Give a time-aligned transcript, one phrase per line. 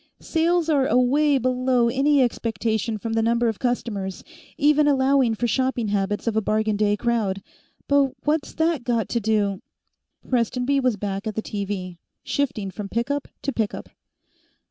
[0.19, 4.23] Sales are away below any expectation from the number of customers,
[4.57, 7.43] even allowing for shopping habits of a bargain day crowd.
[7.87, 9.61] But what's that got to do"
[10.27, 13.89] Prestonby was back at the TV, shifting from pickup to pickup.